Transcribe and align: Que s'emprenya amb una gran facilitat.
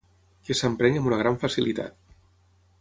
Que 0.47 0.55
s'emprenya 0.59 1.03
amb 1.03 1.11
una 1.11 1.21
gran 1.21 1.39
facilitat. 1.45 2.19